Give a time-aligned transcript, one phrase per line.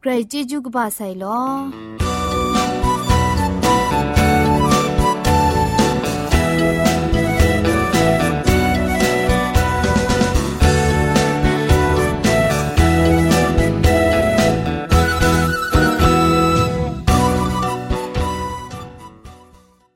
[0.00, 1.40] ใครจีจูกบาไซลอ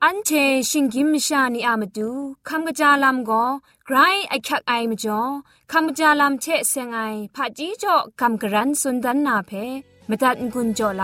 [0.03, 0.31] อันเช
[0.69, 2.09] ชิงกิมชานีอามาดู
[2.47, 3.43] คำกระจาลำก็
[3.85, 3.97] ไกร
[4.29, 5.21] ไอคักไอมาจ่อ
[5.71, 6.99] คำกระจาลำเชเซงไอ
[7.35, 9.51] ผาจีจ่อคำกระรันสุนดันนาเพ
[10.08, 11.02] มตัดกุญจ่อล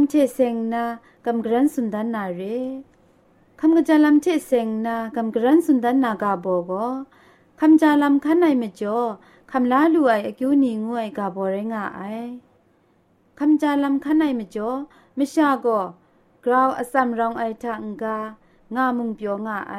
[0.00, 0.84] มเชเซงนา
[1.26, 2.42] กำกรันสุนดันนาเร
[3.60, 6.72] คำกะจาลัมเชเซงนากำกรันสุนดันนากาโบโก
[7.60, 8.98] คำจาลัมขันไนเมจ่อ
[9.52, 12.00] คำลาลูไออกิวนีงวยกาโบเรงาไอ
[13.38, 14.70] คำจาลัมขันไนเมจ่อ
[15.18, 15.66] มชาโก
[16.44, 18.16] กราวอสัมรองไอทังกา
[18.76, 19.74] งามุงเปียวงาไอ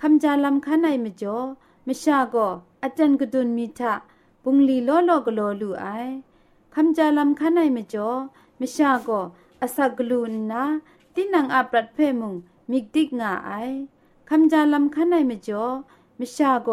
[0.00, 1.38] คำจาลัมขันไนเมจ่อ
[1.87, 2.35] มชาโก
[2.83, 3.93] อาจารย์กดุนมีทะ
[4.43, 5.85] ปุงลีโลโลกโลลูไอ
[6.73, 8.09] คำจาลำคันไอมจ่อ
[8.59, 9.09] มชาโก
[9.61, 10.63] อาศักกลูนนา
[11.13, 12.33] ตินังอาปรัดเพมุง
[12.71, 13.51] มิกดิกงาไอ
[14.29, 15.65] คำจาลำคันไอมจ่อ
[16.19, 16.69] มชาโก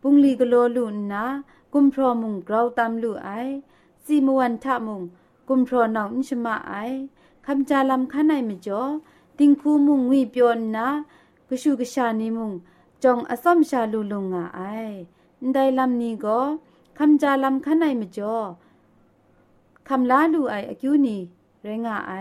[0.00, 1.24] ปุงลีกโลลูนนา
[1.72, 3.30] กุมพรมุงกราวตามลูไอ
[4.04, 5.02] ซีมวันทะมุง
[5.48, 6.72] กุมพรนาวอิชมาไอ
[7.46, 8.82] คำจาลำคันไอมจ่อ
[9.38, 10.86] ติงคูมุงวีเปียนนา
[11.48, 12.52] กชูกชานีมุง
[13.04, 14.60] จองอสมชาลูลุงงาไอ
[15.54, 16.38] ได้ลำนี้ก็
[16.98, 18.36] คำจาลำข้างในมจ่อ
[19.88, 21.16] คำลาลูไออคิวนี
[21.62, 22.12] เรงาไอ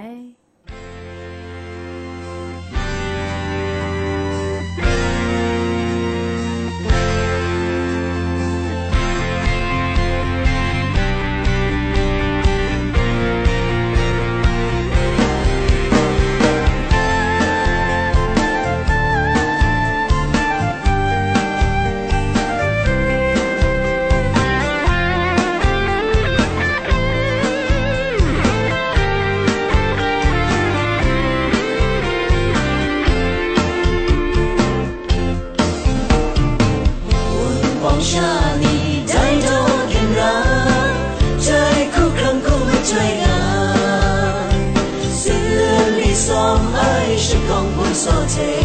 [48.05, 48.62] ใ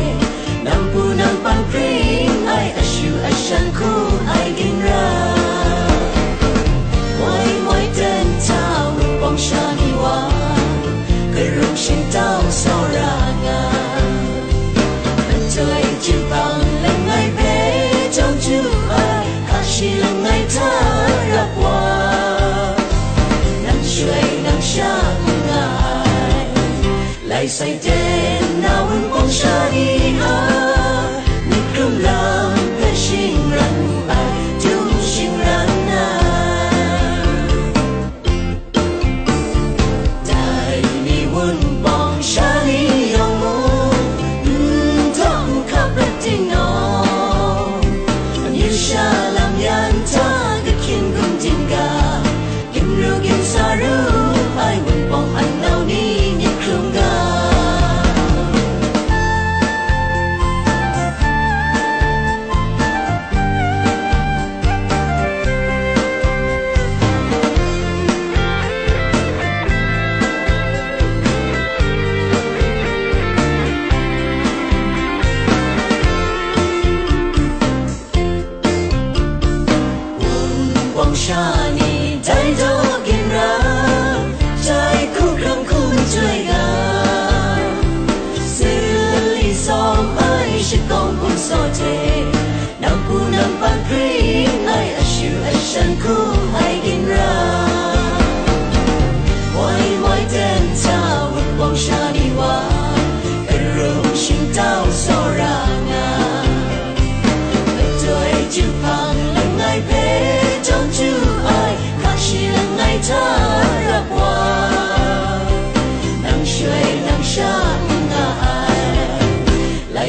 [27.59, 27.89] ส่เจ
[28.41, 28.97] นนาวั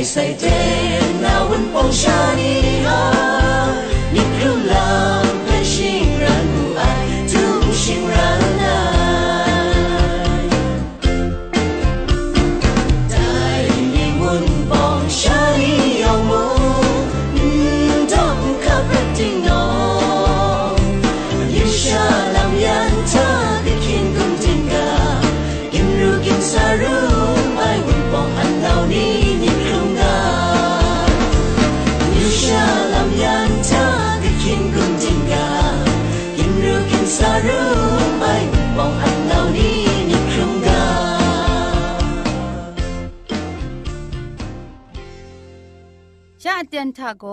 [0.09, 3.88] say day and now in Bolshani
[37.41, 39.71] kim sa ru mai quân bong an lao ni
[40.09, 40.81] ni không ga
[46.43, 47.25] ยะเตียนทาโก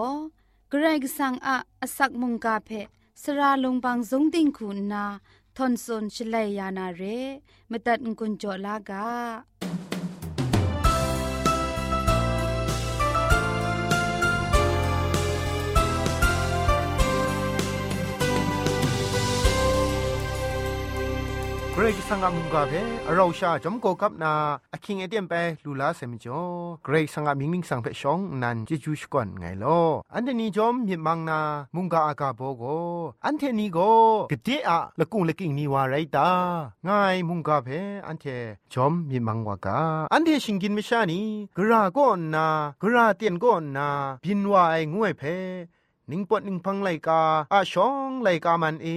[0.71, 2.71] เกรกสังอะอสักมุงกาเพ
[3.23, 5.05] สราลงบางสงติงคุณนา
[5.57, 7.03] ทอนซนชลัยยานาเร
[7.71, 9.07] มตัดกุญจลากา
[21.79, 22.73] กรกสังอามุงกาเพ
[23.15, 24.33] เราชาจอมโกกับนา
[24.73, 26.41] อคิงเอเดียมไปลูลาเซมิจ่อ
[26.85, 29.81] เกรกสังอามิงมิงสังเพชองนันจิจูชก่อนไงลอ
[30.15, 31.41] อันเดนี้จอมมิมังนา
[31.75, 32.63] มุงกาอากาโบโก
[33.25, 33.79] อันเทนี้โก
[34.31, 36.29] กะเดอะละกุงละกิงนีวาไรตา
[36.87, 37.69] ง่ายมุงกาเพ
[38.07, 38.25] อันเท
[38.73, 39.79] จอมมิมังวากา
[40.13, 41.21] อันเทชิงกินไม่ชานี
[41.57, 42.47] กราก็นา
[42.83, 43.89] กราเตียนก็นา
[44.25, 45.23] บินวายงวยเพ
[46.11, 47.21] นิ่งปดนิ่งพังไลกา
[47.55, 48.89] อาชองไลกามันเอ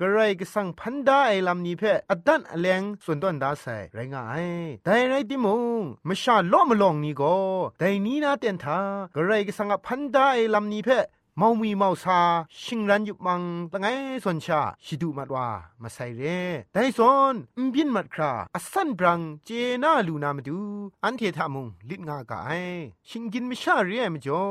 [0.00, 4.46] กระไรก็สั่งพันดาไอลำนี้เพออดันอเลงส่วนต้นดาใส่ไรงาย
[4.84, 7.36] แต่ไรติมงมชาล้อมลองนี่ก็
[7.78, 8.78] แต่นี้นาเตียนทา
[9.14, 10.98] กระไรก็สั่งพันดาไอลำนี้เพอ
[11.38, 12.20] เมามีเมาซา
[12.62, 13.42] ชิงรันยุบมัง
[13.72, 13.86] ตั้งไง
[14.24, 15.48] ส่วนชาชิดูมัดว่า
[15.82, 16.40] มาใส่เร่
[16.72, 19.50] แต่ส่วนอุบินมัดคราอสันบรังเจ
[19.82, 20.58] นาลูนามาดู
[21.04, 22.62] อันเทธามุงลิดงากาย
[23.08, 24.42] ชิงกินไม่ชาเรียมจ่อ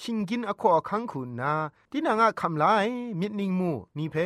[0.00, 1.52] ชิงกินอคอควาคังคุณนา
[1.90, 2.86] ที่นางะคำลาย
[3.20, 4.16] มิดนิงมูนี่เพ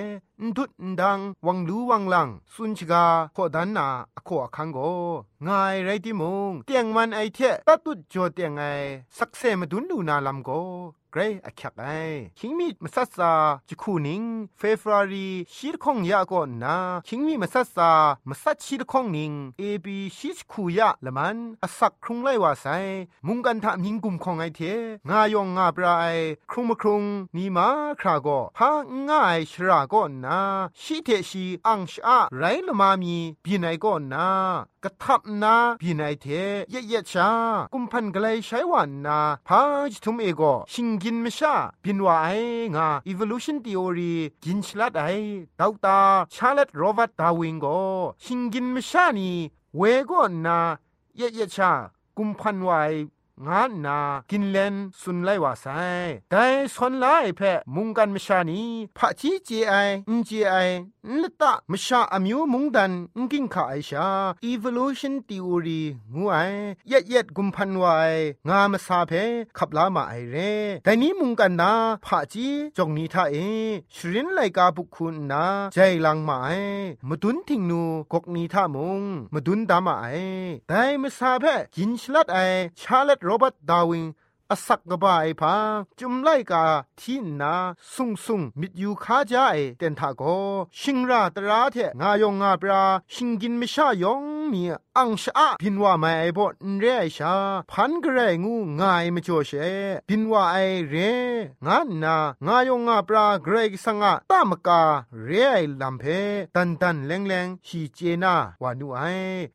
[0.42, 3.04] นดุดนดังวังลูวังลังสุนชกา
[3.36, 4.78] ขอดันนาอควาคังโก
[5.48, 8.64] งายไรที่มงเตียงมันไอเทะตัดตุดจอเตียงไอ
[9.18, 10.50] สักเซมาดุนดูนาลำโก
[11.16, 11.86] กรอคักไอ
[12.38, 13.32] คิงมีมาสัสซา
[13.68, 14.22] จิคูนิง
[14.58, 16.76] เฟฟรารีชีรคงยากอนนา
[17.08, 17.90] คิงมีมาสัสซา
[18.28, 22.66] มาสัชีรคงนิงเอบีชีสคูยาละมันอสักครุงไลว่าไซ
[23.26, 24.60] มุงกันทะมิงกุมของไอเท
[25.08, 26.04] งายองงาปราไอ
[26.50, 27.02] ครุงมครุง
[27.36, 27.68] นีมา
[28.00, 28.70] คราโกพา
[29.08, 30.40] ง่ายชราก่อนา
[30.80, 34.28] ชีเทชีอังชาไรละมามีบีไนกอนา
[34.84, 36.26] กระทับนาบีไนเท
[36.70, 37.30] เยเยชา
[37.72, 39.18] กุมพันกไลใช้วันนา
[39.48, 39.60] พา
[39.92, 40.42] จทุมเอโก
[40.72, 42.27] ชิงกนมชาบินว่าไอ
[42.75, 44.13] งา evolution theory
[44.43, 45.03] กินฉลัดไอ
[45.59, 45.99] ดาวตา
[46.33, 47.65] ชาเลตโรวัตดาวิงโก
[48.23, 49.31] ชิงกินมชานี
[49.77, 50.11] เวโก
[50.45, 50.59] นา
[51.17, 51.71] เยเยชา
[52.17, 52.71] กุมพันไว
[53.44, 53.98] งานนา
[54.30, 55.66] กินเลนสุนไลว่าไซ
[56.30, 57.40] แต่สนไลแพ
[57.74, 58.62] มุงกันมชานี
[58.96, 59.74] พะชีเจไอ
[60.08, 60.56] อุนเจไอ
[61.10, 64.08] นละตะมชาอมิวมุงดันอุกินขาไอชา
[64.50, 65.80] evolution theory
[66.14, 66.36] งูไอ
[66.88, 67.84] เย็ดเย็ดกุมพันไว
[68.48, 69.12] งามสาเพ
[69.58, 70.36] ขับลามาไอเร
[70.84, 71.72] แต่นี้มุงกันนา
[72.06, 73.36] พะจีจงนี้ท่าเอ
[73.94, 76.48] ชรินไลกาบุกคุณนาใจลังมาไอ
[77.08, 79.02] มดุนทิงนูกกนี้ท่ามุง
[79.34, 80.06] มดุนดามาไอ
[80.68, 81.44] แต่มสาเพ
[81.76, 82.38] กินฉลัดไอ
[82.80, 84.04] ชาเลตโรเบิร์ตดาวิง
[84.50, 85.54] อสักกบายพา
[85.98, 86.64] จุมไลกา
[87.00, 87.54] ที่นา
[87.94, 90.22] สุงสุงมิดยูคาจาไอเต็นทาโก
[90.80, 94.22] ชิงราตราเทงายองงาปราชิงกินมิชายอง
[94.52, 94.62] มี
[94.98, 97.34] อังชาพินว่าไม่ไอบ่นเรไอชา
[97.70, 99.52] พันกระไรงูง่ายไม่จ่อเช
[100.08, 100.56] พินว่าไอ
[100.88, 100.94] เร
[101.66, 104.82] งานนางายองงาปราเกรกสังะตามกา
[105.24, 106.04] เรไอลำเพ
[106.56, 109.00] ตันตันแรงแรงชีเจนาวานูไอ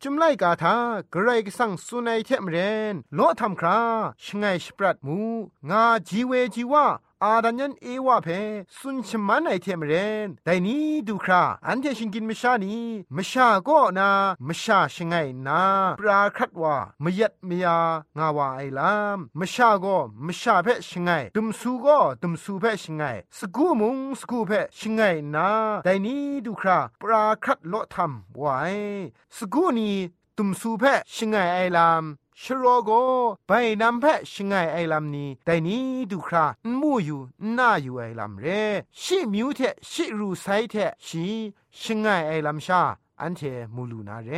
[0.01, 0.75] จุมไลกาทา
[1.11, 2.57] เกรกสังสุนัยเทมเร
[2.93, 3.79] นโลทำครา
[4.23, 4.45] ชไง
[4.81, 5.19] ปรัดมู
[5.69, 6.85] งาจีเวจีว่า
[7.23, 8.27] อาดันยันเอวะเพ
[8.77, 9.93] สุนชมันไอเทมเร
[10.25, 12.75] นแต่นี้ดูคราอันเทชิงกินมชานี
[13.15, 14.09] มชาก็นา
[14.47, 15.15] มชาชงไง
[15.47, 15.61] นา
[15.99, 17.77] ปราครัดว่ามยัดมยา
[18.17, 23.03] งาวาไอลามมชาก็มชาเพชงไงตุมสูก็ตุมสูเพชงไง
[23.37, 25.01] สกูมุงสกูเพชงไง
[25.35, 25.49] นา
[25.83, 28.59] แต่นี้ดูคราปราครัดโลทำไว้
[29.37, 29.91] สกูนี
[30.37, 30.83] ตุมสูเพ
[31.15, 32.05] ชงไงไอลาม
[32.43, 32.91] ชโรโก
[33.47, 36.45] ไปนำแพะชงไงไอลำนี้แต่นี้ดูครา
[36.79, 37.21] มู่อยู่
[37.57, 38.45] น่าอยู่ไอลำเร
[39.01, 39.59] ชิมิวเท
[39.91, 41.25] ชิรูไซเทชี
[41.79, 42.81] ชงไงไอลำชา
[43.21, 43.41] อันเท
[43.75, 44.29] มูลูนาเร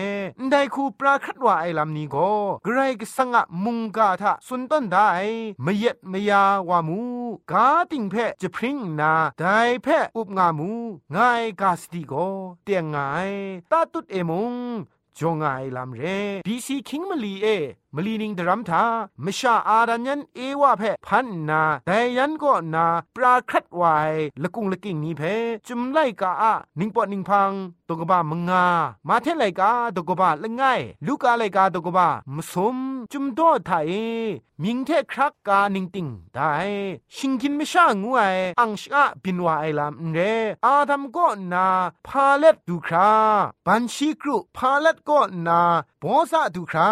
[0.45, 2.15] นไดคูปราคัดว่าไอลำนี้โก
[2.63, 5.09] ไกรกสังะมุงกาทะสุนต้นได้
[5.65, 7.01] มเย็ดมยาวามู
[7.51, 9.45] กาติงเพจะพริ้งนาได
[9.83, 10.71] เพอุบงามู
[11.15, 12.13] ง่ายกาสติโก
[12.63, 12.97] เตียงไง
[13.71, 14.55] ตาตุดเอมุง
[15.19, 15.45] จงไง
[15.77, 16.01] ลำเร
[16.47, 17.47] บีซีคิงมลีเอ
[17.95, 18.83] มลีนิงดรัมทา
[19.25, 23.83] มชาอาดันยันเอวะเพพันนาแต่ยันก็นาปราครัดไว
[24.41, 25.21] ละกุงละกิ่งนี้เพ
[25.67, 27.51] จุมไลกาอะนิงปอนิงพัง
[27.89, 28.65] ตกบ้ามงา
[29.07, 32.77] มาเทไลกาตกบ้าละง่ายลูกาไลกาตกบ้ามสม
[33.11, 33.91] จุมโตไทย
[34.63, 36.53] มิงเทครักกาหนิงติงได้
[37.15, 40.19] ชิงกินไม่ช่างวยอังชะบินวาไอลามเร
[40.65, 41.67] อาดัมก็นา
[42.07, 43.11] พาเลตดูครา
[43.67, 45.61] บัญชีกรุพาเลตก็นา
[46.01, 46.89] บอสะดูครา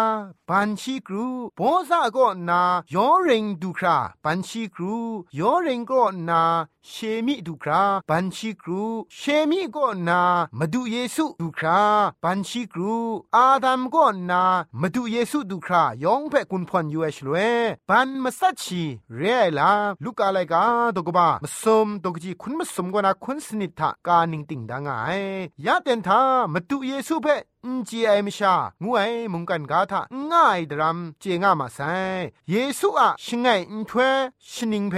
[0.48, 1.26] บัญชีกรุ
[1.58, 2.62] บอสะก็นา
[2.94, 4.94] ยอเริงดูคราบัญชีกรุ
[5.38, 6.42] ยอเริงก็นา
[6.88, 6.94] เช
[7.26, 8.84] มิดูคราบัญชีกรุ
[9.16, 10.22] เชมิก็นา
[10.58, 11.80] มาดูเยซูดูครา
[12.24, 12.94] บัญชีกรุ
[13.36, 14.42] อาดัมก็นา
[14.80, 17.36] มาดูเยซูดูครายองเพ่กุนพอนยูเอชลเว
[17.88, 18.82] บันมาสัชชี
[19.16, 19.70] เรไอลา
[20.04, 20.64] ลูกอะไรกา
[20.96, 24.90] ตกบ้ามาสมตกจีคุณมาสมกว่านาคุณสนิทะกานิงติงดังไง
[25.66, 26.20] ยาเตนทา
[26.52, 28.54] มาดูเยซูเพ่ อุจีไอมชา
[28.84, 30.00] งวยมุงกันกาทะ
[30.30, 31.78] ง่ายดรัมเจงามาไซ
[32.50, 33.98] เยซูอะชิงไงอินทเว
[34.50, 34.94] ชินิงเพ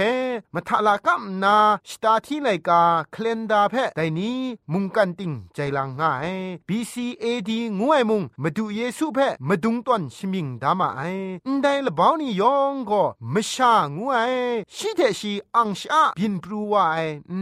[0.53, 1.57] มาทะลากัมนา
[1.89, 2.81] สตาทีไลกา
[3.11, 4.39] เคลนดาเพไดนี้
[4.71, 6.29] มุงกันติงใจลังง่าย
[6.67, 11.01] BCAD งวยมุงมาดูเยซูเพมาดุงตอนชิมิงดามาไอ
[11.47, 13.03] อินไดละบ้านี่ยองก็
[13.33, 14.35] มชางวย
[14.75, 16.97] ชิเทชีอังชาบินปรูวาไอ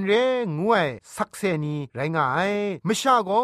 [0.05, 0.11] เร
[0.59, 2.53] งวยสักเซนีไรงาย
[2.87, 3.43] มชาก็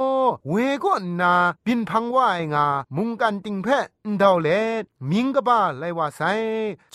[0.49, 1.33] เวก็นา
[1.71, 3.85] บินพังว่าไองา มุงกันติงเพะ
[4.21, 4.49] ดาวเล
[5.11, 6.21] มิงกบ้าไลว่าไซ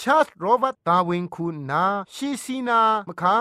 [0.01, 3.39] ชาร์ลโรบัตดาเวงคุณนา ชีซีนามคา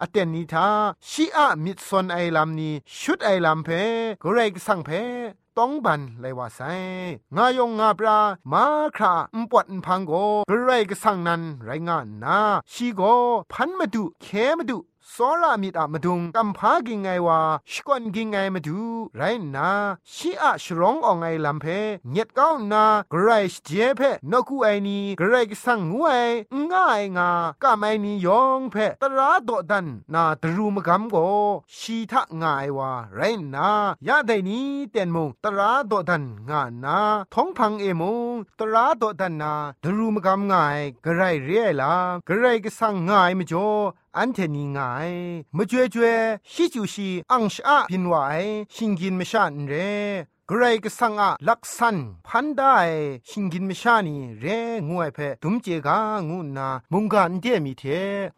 [0.00, 0.68] อเตนิทา
[1.08, 3.68] ชีอะมิดซอนไอลัมนีชุดไอลัมเพ
[4.22, 4.90] กเรกสังเพ
[5.58, 6.60] ต้องบันเลว่าไซ
[7.36, 8.20] งายงงาปรา
[8.52, 8.64] มา
[8.96, 10.12] คราอุปวดพังโก
[10.48, 12.38] กระไรก็สั่งนันไรงานนา
[12.72, 13.02] ชีโก
[13.52, 14.26] พันมาดูเค
[14.58, 14.78] มาดู
[15.18, 18.80] สอรามิดอะมาดุงกัมพากิงไงวาชกอนกิงไงมาดู
[19.16, 19.22] ไร
[19.56, 19.70] นา
[20.14, 21.66] ชีอะชร้องอองไงลำเพ
[22.10, 24.00] เงียดก้าวนากรชเจเพ
[24.30, 26.24] นกูไอนีกรกสังงวย
[26.72, 27.30] ง่ายงา
[27.62, 31.16] กะไมนียองเพตราโดดันนาตรูมกำโก
[31.76, 33.20] ชีทะง่ายวาไร
[33.54, 33.68] นา
[34.06, 36.98] ยาไดนี้เตียนมงตราโดดันงานา
[37.34, 39.52] ท้องพังเอมงตราโดดันนา
[39.84, 41.92] ตรูมกำง่ายกระไรเรียลา
[42.28, 43.68] กระไก็สังง่ายมจ่อ
[44.18, 45.12] อันเทนีงาย
[45.56, 46.18] มจ่วยจ่วย
[46.52, 49.74] ชิจูชีอังชาพินวายชิงกินมชานเร
[50.50, 51.96] กรก็สังอาลักษัน
[52.26, 52.76] พันได้
[53.28, 54.44] ชิงกินมชานีเร
[54.88, 55.98] งวยเพตุมเจกา
[56.28, 57.82] งูนามุงกันเดียมีเท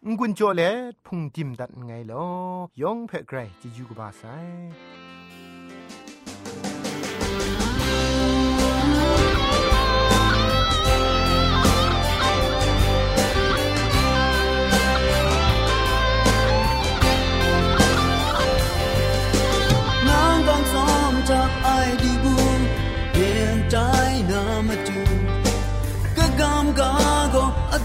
[0.06, 0.62] งกุนโจเล
[1.06, 2.28] พุงดิมดัดไงลอ
[2.80, 4.22] ยองเพไกรจิยูกบาไซ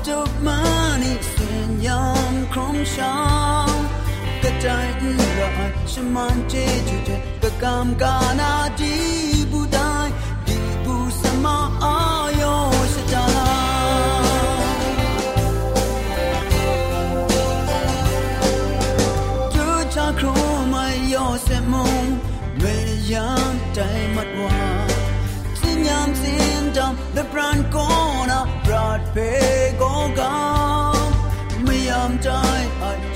[0.01, 0.59] ก็อับจบมา
[1.03, 3.15] นี่เสียงยามครองชา
[3.67, 3.71] ว
[4.43, 4.65] กะใจ
[5.01, 5.59] อึระไอ
[5.91, 6.53] ชมันเจ
[6.87, 7.09] จูเจ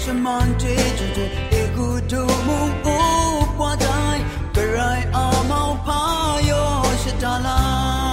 [0.07, 4.23] ရှမန်တေဂျူတေအကူဒူမုံအိုးပွားတိုင်း
[4.55, 5.17] ဂရိုင်းအ
[5.49, 6.01] မောင်ဖာ
[6.49, 6.69] ယော
[7.01, 8.04] ရှတာလာ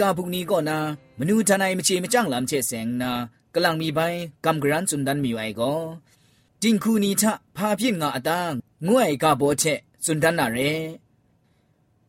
[0.00, 0.78] กาพุกนี้ก็นา
[1.18, 3.10] มนูทนายมเชมจ้างลำเชเสงนา
[3.54, 4.00] กำลังมีใบ
[4.44, 5.72] กำกรันสุนดันมีไว้ก็
[6.62, 8.52] จิงคูนีทะพาพินงาอตาง
[8.86, 9.64] งวยกาโบเช
[10.04, 10.58] สุนดันนาเร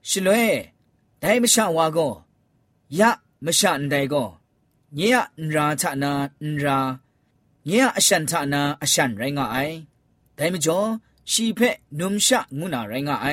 [0.10, 0.50] ชลวย
[1.20, 2.10] ได้มชาวาก็
[3.00, 3.10] ยะ
[3.46, 4.24] มชาอันใดก็
[4.96, 6.12] เนียนราทะนา
[6.42, 6.80] อันรา
[7.66, 9.58] เนียอชันทะนาอชันไรงาไอ
[10.36, 10.80] ได้มจ่อ
[11.32, 11.60] ชีเพ
[12.00, 13.28] นุมชะงูนาไรงาไอ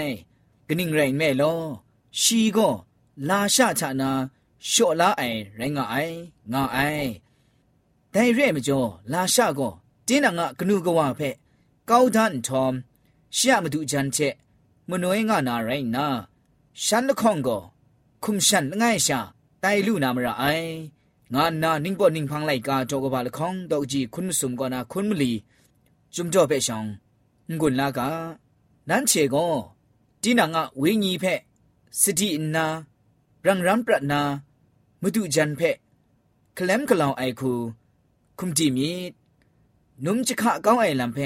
[0.68, 1.54] กนิ่งไรแม่ลอ
[2.22, 2.68] ชีก็
[3.28, 4.10] ลาชะชะนา
[4.70, 6.16] ရှော့လာအိုင်ရိုင်းငါအိုင်
[6.52, 7.10] ငါအိုင်
[8.14, 9.72] ဒိုင်ရဲမကျော်လာရှကို
[10.06, 11.36] တင်းနာငါကနုကဝဖက်
[11.90, 12.74] ကောက်ဒန်ထ ோம்
[13.36, 14.34] ရှရမတူဂျန်ချက်
[14.88, 16.06] မနွေးငါနာရိုင်းနာ
[16.84, 17.60] ရှန်လခေါင်ကို
[18.22, 19.20] คุมชันง่ายชา
[19.60, 20.44] ไตลูนามระไอ
[21.34, 25.32] งานนานิ่งปอนิ่งพังไลกาจอกบาลคองดอกจีคุณสุมกอนาคุณมลี
[26.14, 26.84] จุมจ่อเปชอง
[27.58, 28.08] งุนลากา
[28.88, 29.36] นั้นเชโก
[30.22, 31.24] ตีนางะเวญีเพ
[32.00, 32.66] สตินา
[33.46, 34.20] รังรัมปรนา
[35.00, 35.60] มุตุจันเพ
[36.56, 37.52] คลมกลาวไอคู
[38.38, 38.92] คุมจีมี
[40.04, 41.18] นุมจิขะก้าวไอลำเพ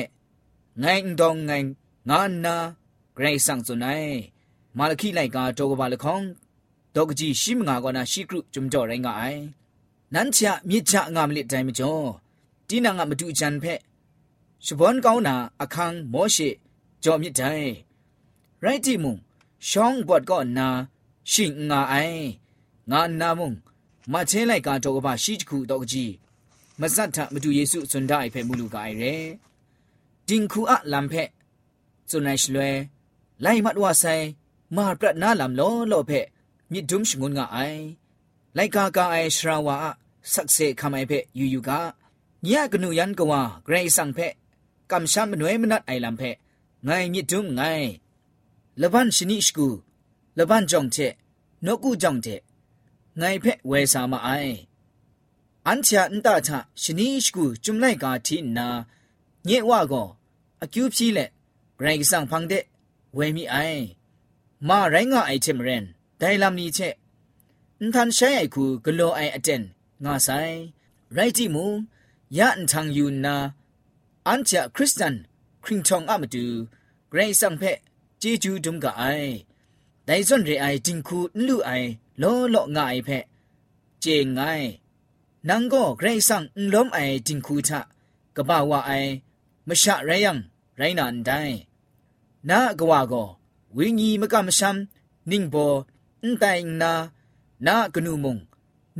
[0.80, 0.84] ไง
[1.20, 1.52] ดองไง
[2.08, 2.56] งานนา
[3.14, 4.02] ไกรสังสุนัย
[4.76, 6.22] มาลคีไลกาโตกบาลคอง
[6.94, 9.22] ดอกจีชิมงากอนาชิกรุจุมจ่อไรงาไอ
[10.14, 11.94] นั้นชะมิชะงามลิใจมจ่อ
[12.68, 13.64] ตีนางะมุตุจันเพ
[14.64, 16.36] ชบอนก้าวนาอคังโมเช
[17.02, 17.40] จ่อมิใจ
[18.60, 19.16] ไรที่มุง
[19.68, 20.68] ช่องบอดก็นา
[21.30, 21.94] ชิงงาไอ
[22.91, 23.51] ငါနာမုံ
[24.13, 26.13] မချင်းလိုက်ကတော့ကပါရှိတခုတော့ကြည့်
[26.81, 29.13] မဇတ်ထမတူယေစုစွန်ဒိုင်ဖဲမူလူကအိုင်ရဲ
[30.27, 31.23] တင်ခုအလမ်ဖဲ
[32.09, 32.69] စွန်နိုင်ရှလွဲ
[33.43, 34.25] လိုင်မတ်ဝဆိုင်
[34.75, 36.19] မာပရနာလမ်လောလောဖဲ
[36.71, 37.83] မြစ်ဒုံရှငုံငါအိုင်
[38.57, 39.77] လိုက်ကာကာအိုင်ရှရာဝါ
[40.31, 41.69] ဆက်ဆေခမိုင်ဖဲယူယူက
[42.47, 44.27] ညကနုယန်ကဝါဂရေဆန်ဖဲ
[44.91, 46.29] ကမ်ရှမ်မနွေမနတ်အိုင်လမ်ဖဲ
[46.87, 47.89] ငိုင်မြစ်ဒုံငိုင်
[48.81, 49.67] လဘန်ရှနိရှကူ
[50.37, 51.13] လဘန်ကြောင့်တဲ့
[51.65, 52.41] နော့ကူကြောင့်တဲ့
[53.19, 54.55] ငိုင်ဖက်ဝဲစာမအိုင်
[55.67, 56.49] အန်ချာအန်တာချ
[56.81, 58.67] ရှနီးရှ်ကူจุမ်လိုက်ကာတီနာ
[59.47, 60.07] ညေဝါကော
[60.63, 61.29] အကျူးဖြီးလက်
[61.77, 62.63] ဂရိုင်းဆောင်ဖန်တဲ့
[63.17, 63.83] ဝဲမိအိုင်
[64.67, 65.83] မာရိုင်းငါအိုက်ချင်မရင်
[66.21, 66.95] ဒိုင်လာမီချက်
[67.79, 69.63] အန်ထန်ရှဲအိုက်ကူဂလိုအိုင်အတန်
[70.03, 70.55] ငါဆိုင်
[71.15, 71.65] ရိုက်တီမူ
[72.37, 73.35] ယန်ထန်ယူနာ
[74.27, 75.15] အန်ချာခရစ်စတန်
[75.63, 76.43] ခရင်ချုံအမတူ
[77.11, 77.77] ဂရိုင်းဆောင်ဖက်
[78.21, 79.33] ဂျေဂျူဒုံကအိုင်
[80.07, 81.89] ဒိုင်ဇွန်ရေအိုင်ဂျင်ကူလူအိုင်
[82.20, 84.40] รสังเพเจจูดุมกะไอไดซอนเรไอจิงคูลูไอโลโลงาไอเพเจงไง
[85.48, 87.80] นังก็เกรงสังล้มไอจิงคูทะ
[88.36, 88.92] กะบ่าวไอ
[89.68, 90.38] มะชะไรยัง
[90.76, 91.40] ไรนันได้
[92.48, 93.24] นากะว่าก็
[93.76, 94.76] วิญีมะกะมะชัม
[95.30, 95.56] นิ่งโบ
[96.22, 96.44] อันไต
[96.82, 96.92] นา
[97.66, 98.36] นากะนูมุง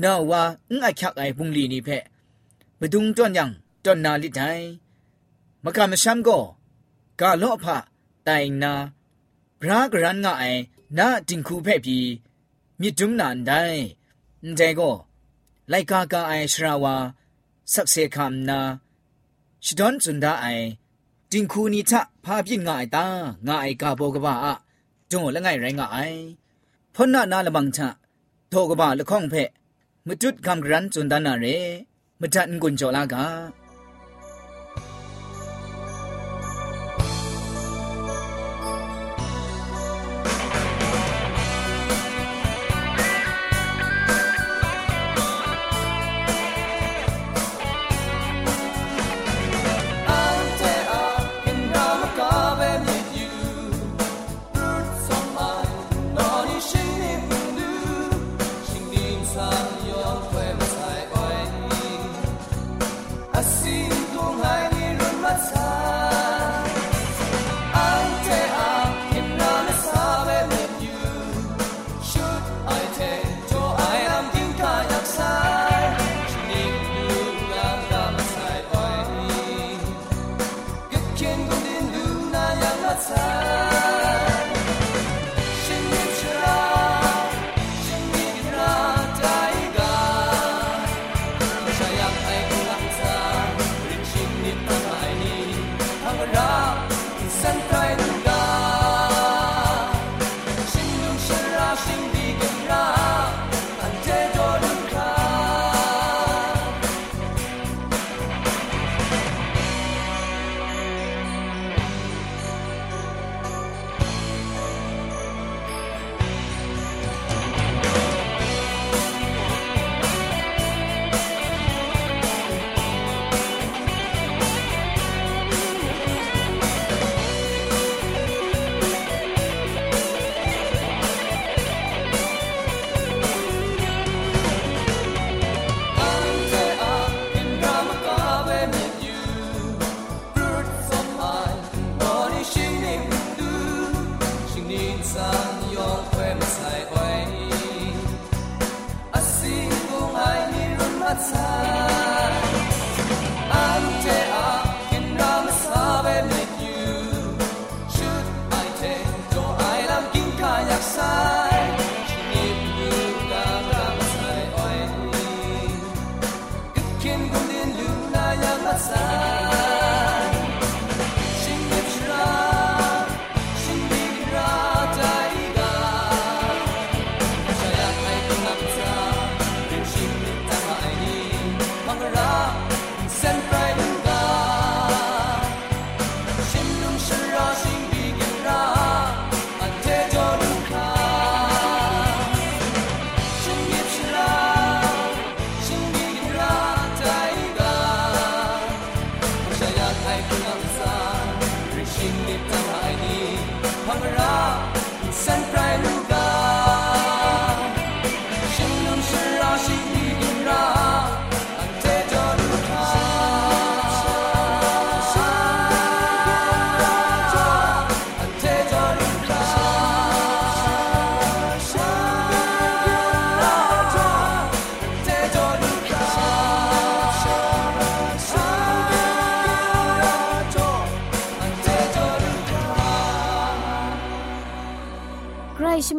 [0.03, 1.89] นาว่าอันไอคักไอพุงลีนี่เพ
[2.79, 3.51] บดุงจ้อนยัง
[3.85, 4.41] จ้อนนาลิได
[5.65, 6.39] มะกะมะชัมก็
[7.21, 7.77] กาโลอภะ
[8.25, 8.31] ไต
[8.63, 8.73] นา
[9.61, 10.45] พระกรันงะไอ
[10.99, 11.99] นาจิงคูเพพี
[12.82, 13.64] มิดุมนันได้
[14.46, 14.92] นใจก็
[15.70, 16.96] ไลกากาไอชราวา
[17.74, 18.60] สักเซคำนา
[19.66, 20.46] ชดอนจุนดาไอ
[21.32, 23.06] จิงคูนีทะพาพินง่ายตา
[23.48, 24.54] ง่ายกาโบกบาอะ
[25.12, 26.12] จงละไงไรงาย
[26.96, 27.90] พ่นนานาละบังชะ
[28.50, 29.50] โทกบาละข้องเพะ
[30.08, 31.46] มจุดคำกรันจุนดานาเร
[32.20, 33.61] มจันกุญจลากา
[63.64, 65.81] 心中爱你那么长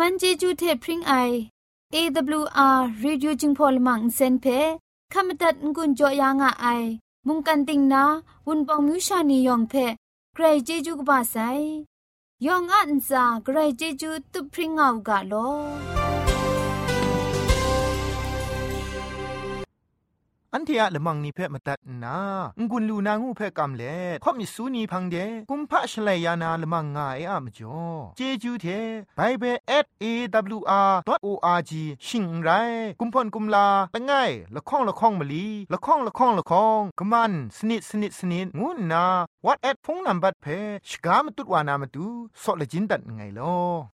[0.00, 1.12] มันเจจูเทพริงไอ
[1.92, 4.46] อ AWR Reducing Polymer เซนเพ
[5.12, 6.66] ขมตัดงุนจอยางอไอ
[7.26, 8.04] มุงกันติงนา
[8.46, 9.74] วุนปองมิวชานียองเพ
[10.34, 11.36] ใครเจจูกบาไซ
[12.46, 15.34] ยองอันซาใครเจจูตุพริงเอากาโล
[20.54, 22.16] อันเทียละมังนิเพ่มาตัดนา
[22.70, 25.16] งุนลูนางูเพ่กำเล่ข่อมิสูนีพังเด
[25.50, 27.80] กุมพะชเลยานาละมังงาเออะมจ่อ
[28.16, 28.66] เจจูเท
[29.16, 29.56] ไบเบิล
[30.02, 31.72] @awr.org
[32.06, 32.50] ชิงไร
[33.00, 34.12] กุมพ่นกุมลาละไง
[34.54, 39.04] ละข้องละข้องมะลีละข้องละข้องละข้องกะมันสนิดสนิดสนิดงูนา
[39.44, 42.06] what at พงนัมบัดเพ่ชกามตุดวานามตุ
[42.42, 43.91] ซอเลจินดัดไงลอ